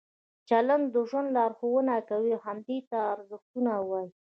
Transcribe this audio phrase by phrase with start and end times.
[0.49, 4.09] چلند د ژوند لارښوونه کوي او همدې ته ارزښتونه وایي.